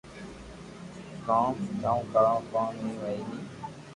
ڪوم 1.27 1.57
ڪاو 1.81 1.99
ڪرو 2.13 2.33
ڪوم 2.51 2.75
ئي 2.83 2.91
وئي 3.01 3.19
ني 3.29 3.39